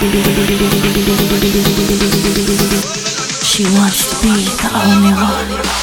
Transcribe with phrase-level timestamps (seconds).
[3.43, 5.80] she wants to be the only one.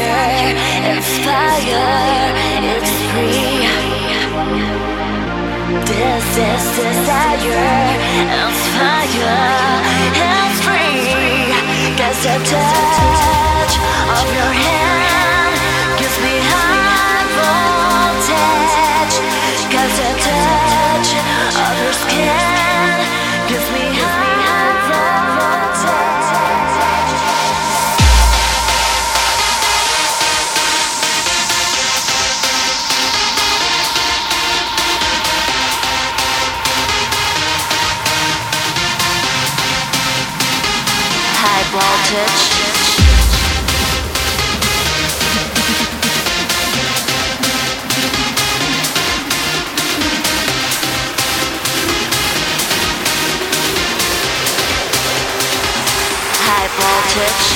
[0.00, 2.34] it's fire,
[2.72, 3.64] it's free.
[5.90, 7.94] This is desire,
[8.38, 9.82] it's fire,
[10.28, 11.94] it's free.
[11.98, 12.93] Cause you're
[56.46, 57.53] High voltage.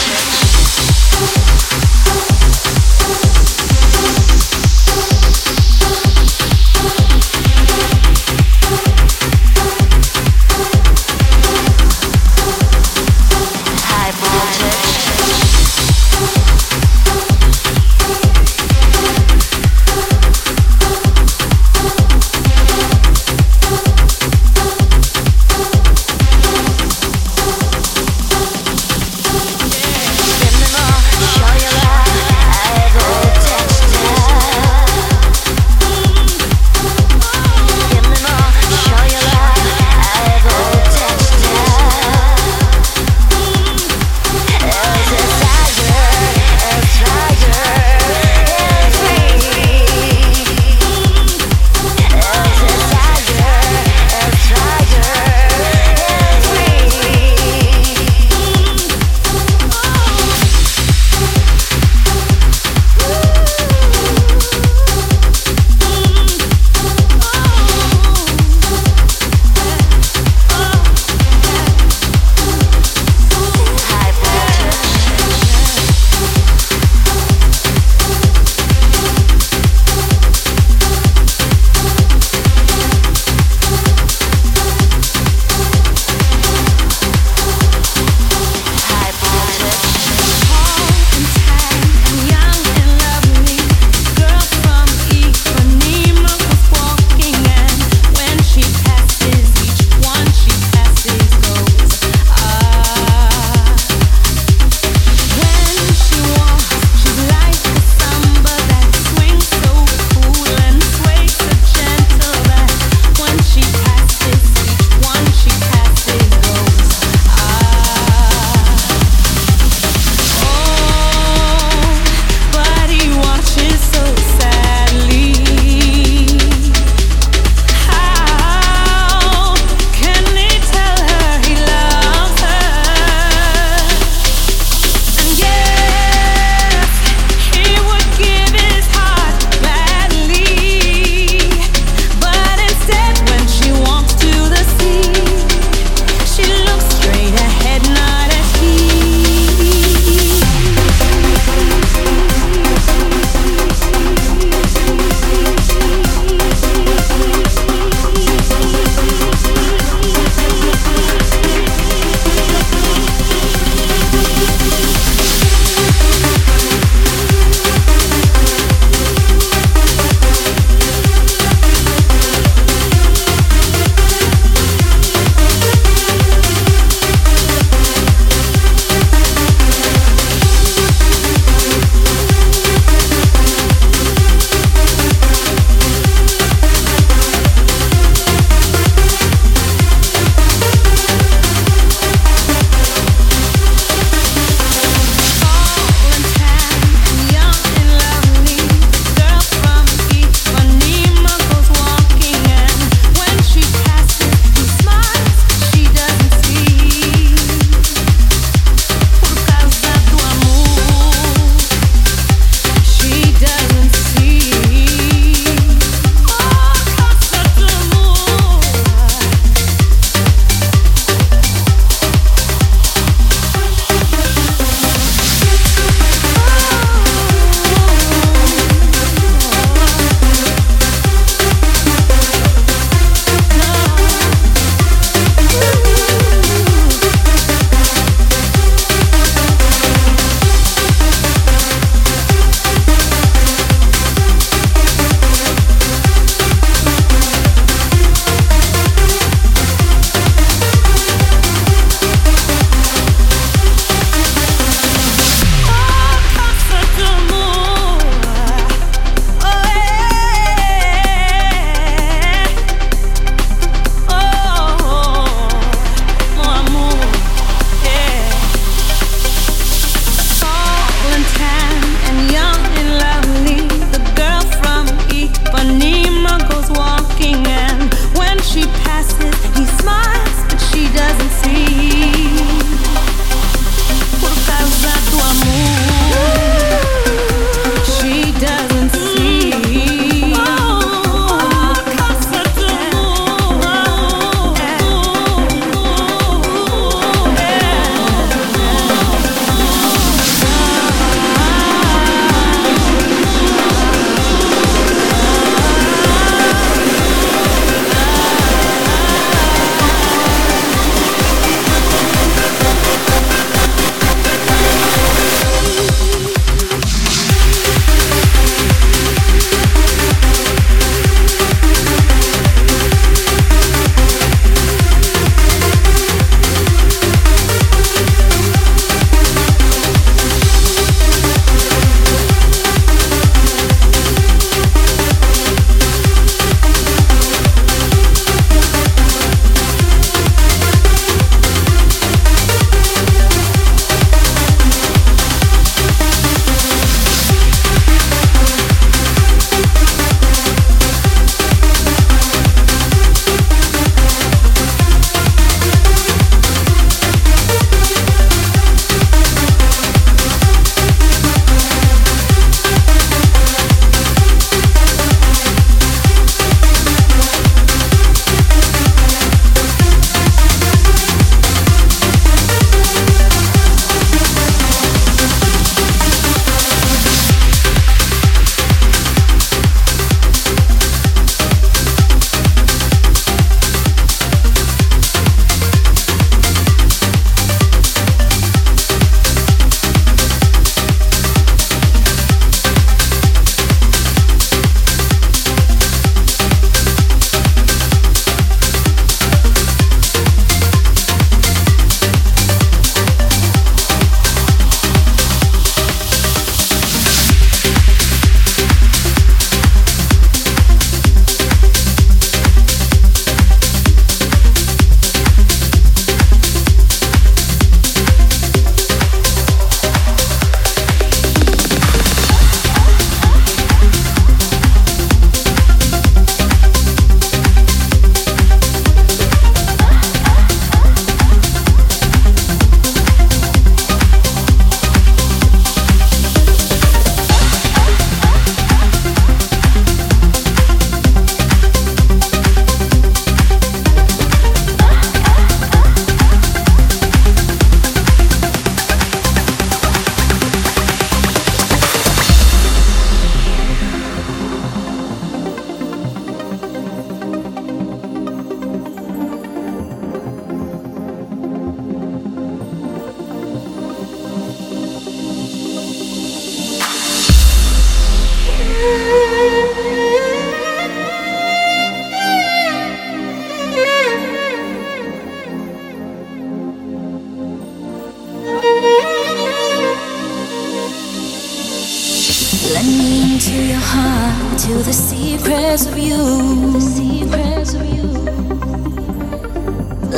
[482.76, 486.18] Into your heart to the secrets of you.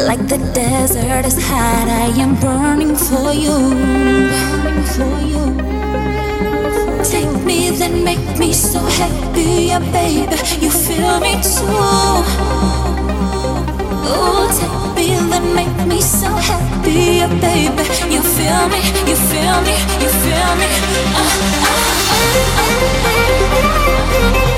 [0.06, 3.56] Like the desert is hot, I am burning for you.
[4.32, 5.44] Burning for you.
[7.04, 10.36] Take me, then make me so happy, yeah, baby.
[10.60, 12.89] You feel me too.
[20.02, 20.66] You feel me.
[21.14, 21.22] Uh,
[21.52, 22.74] uh,
[24.44, 24.49] uh,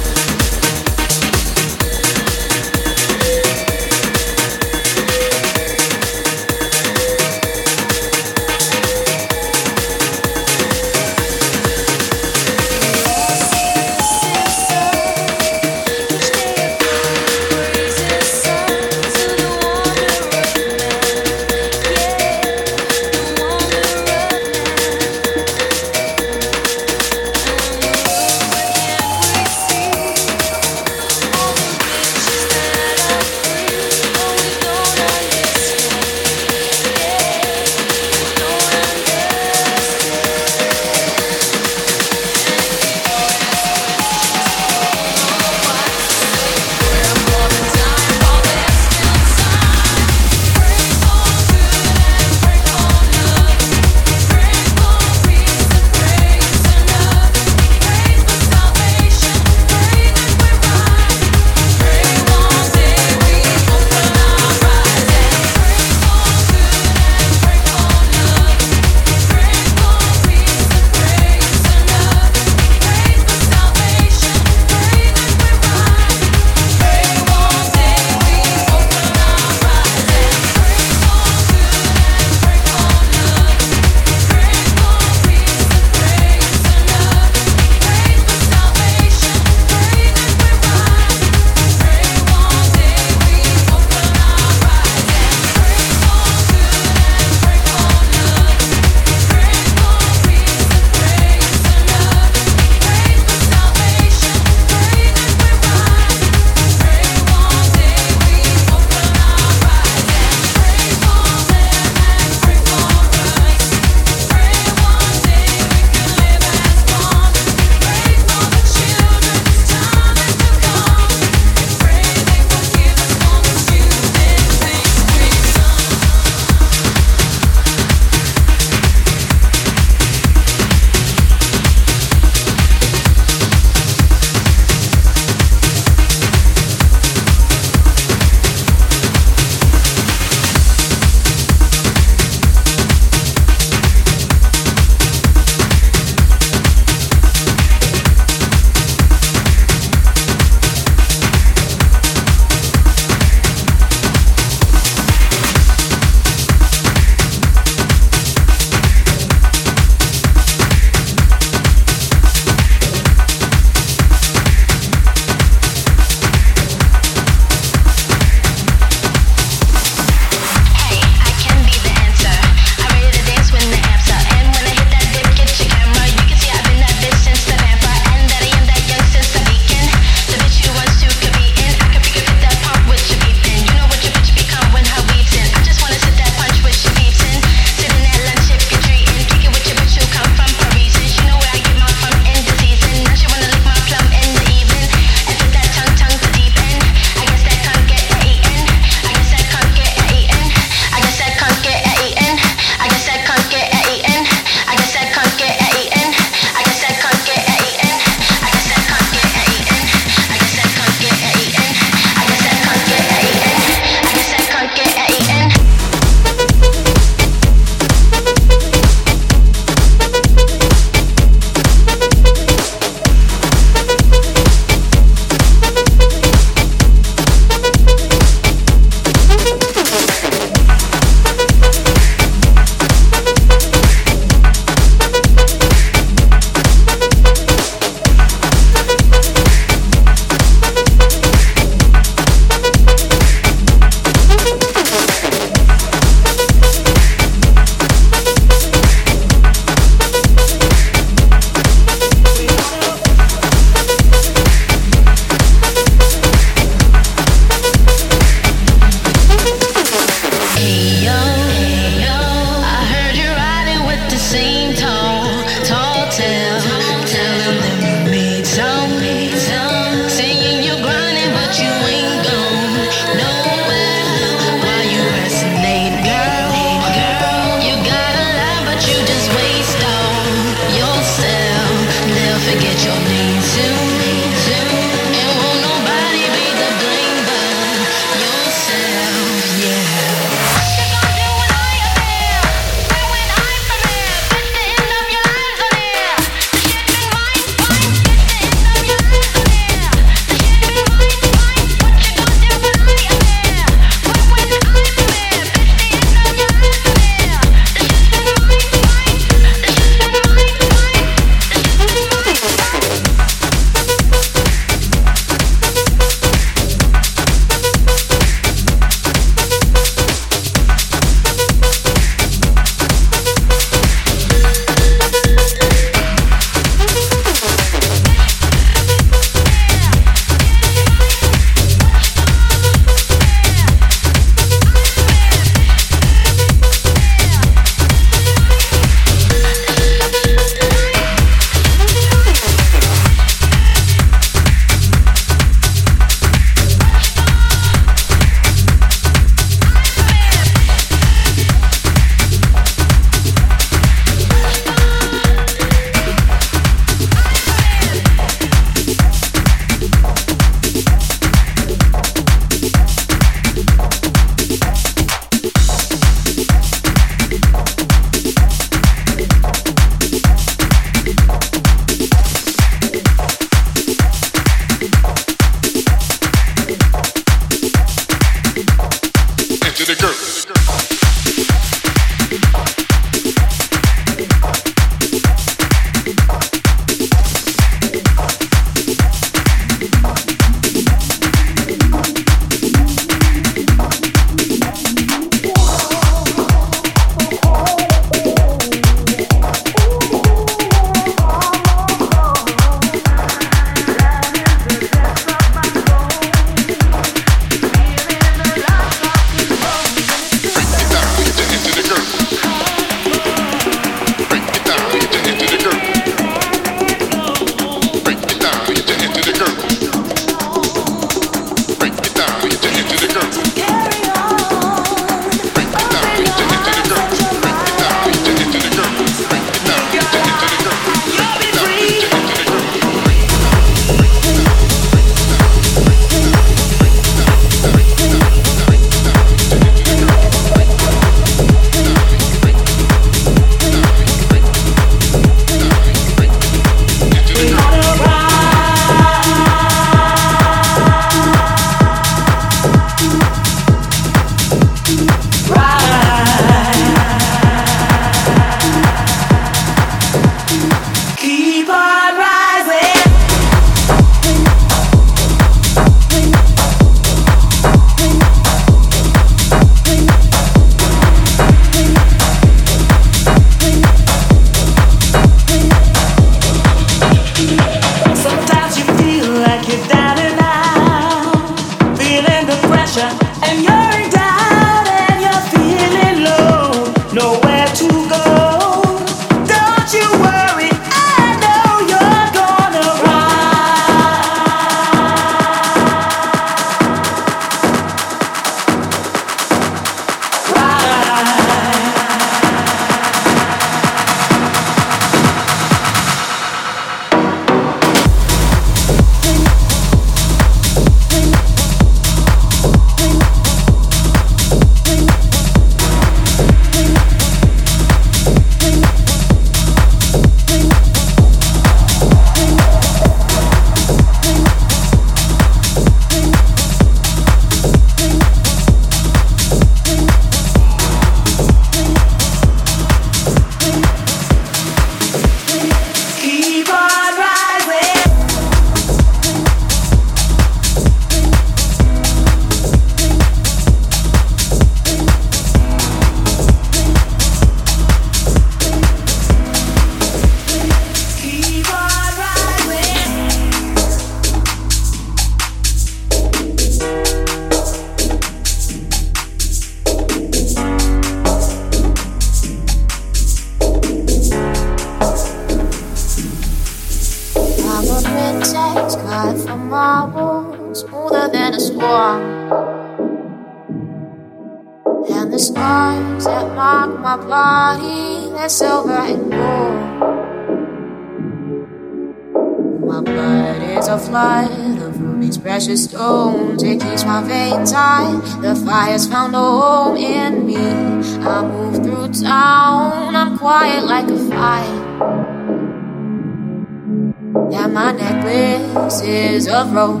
[599.64, 600.00] of rope,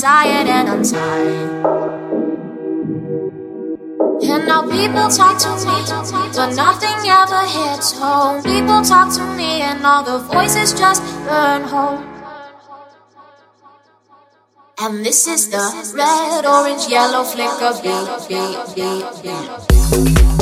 [0.00, 1.98] tired, and untied.
[4.20, 5.78] And now people talk to me,
[6.34, 8.42] but nothing ever hits home.
[8.42, 12.04] People talk to me, and all the voices just burn home.
[14.80, 20.37] And this is the red, orange, yellow flicker, beat, beat, beat, beat.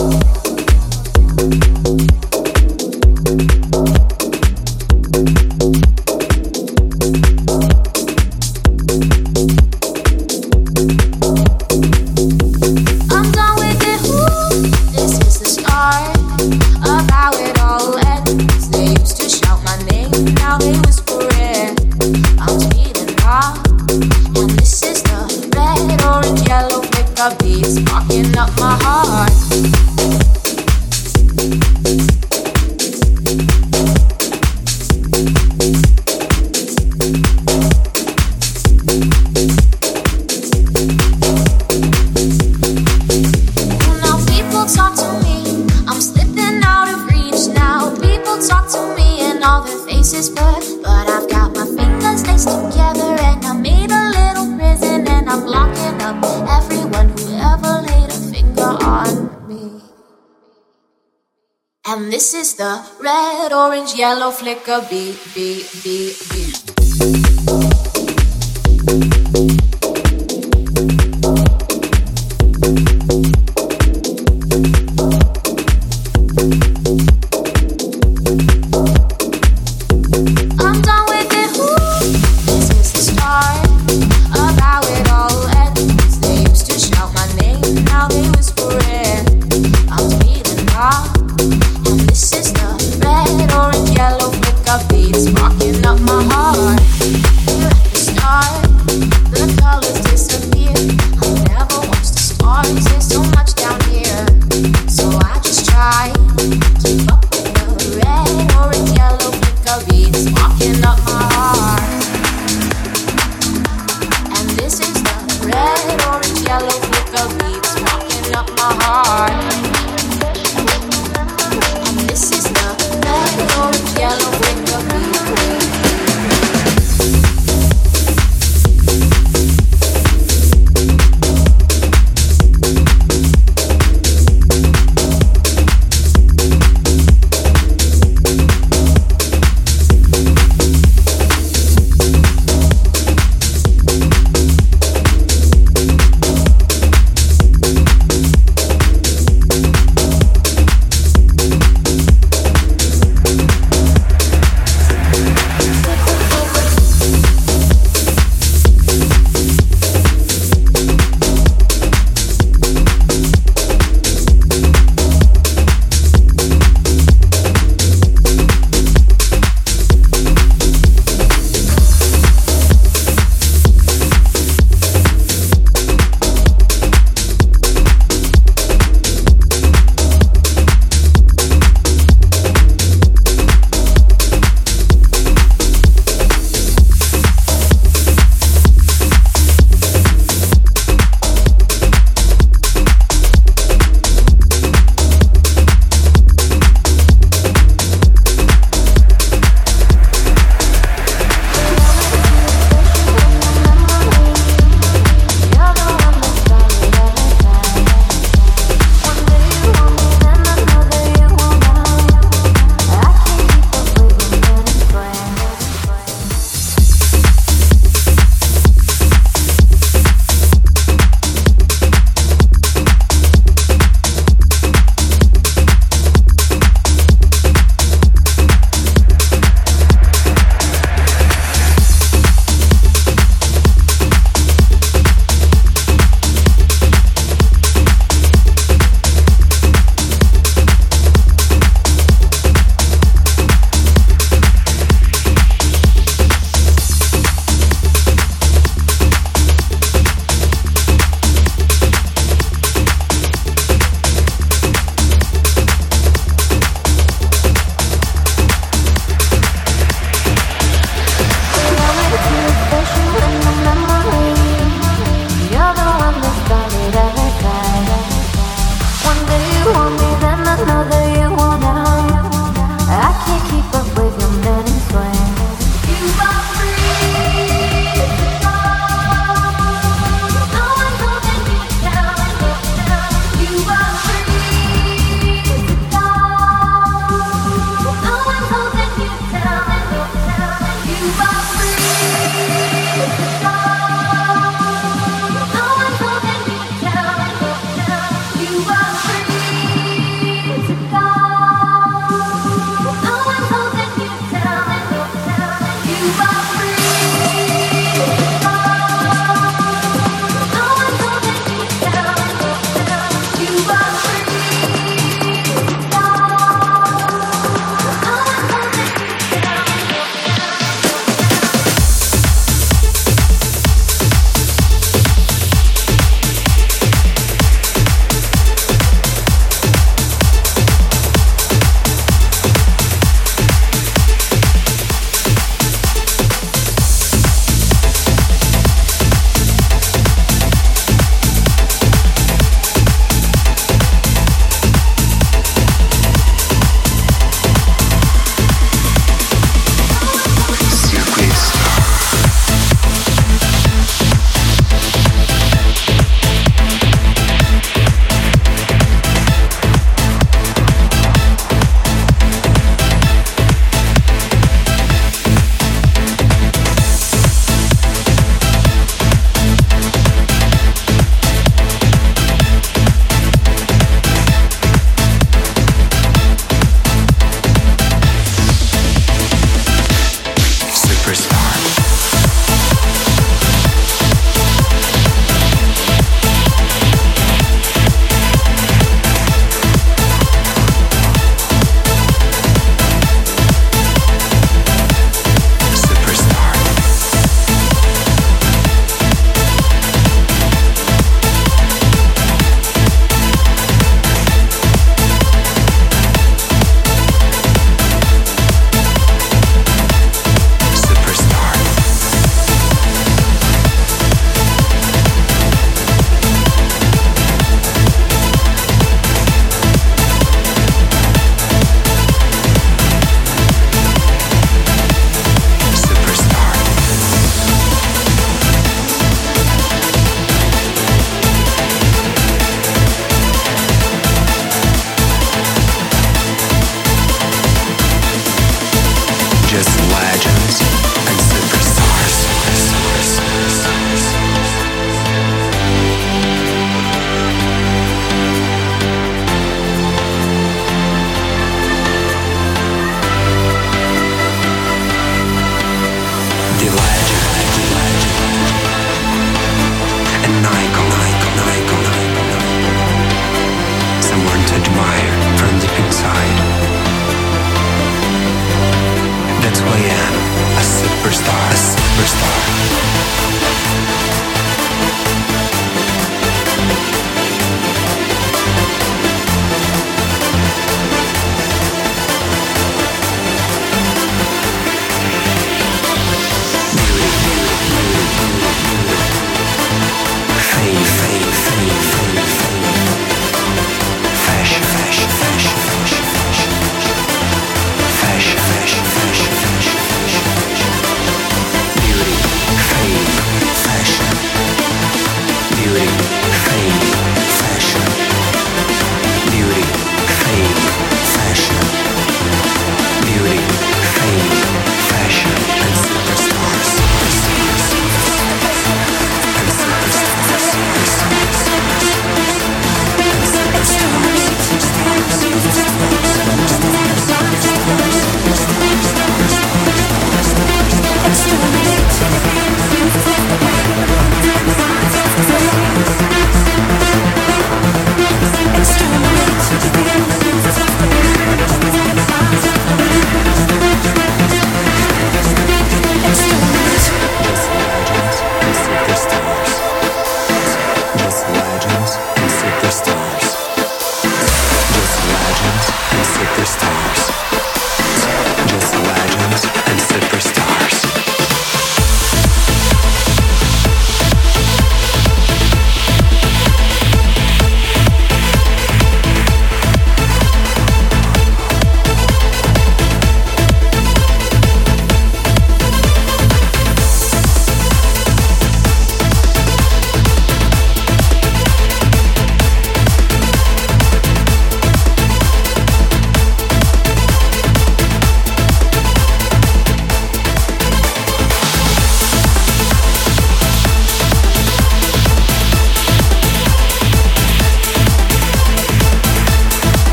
[64.46, 66.35] click a beat, beat, beat, beat.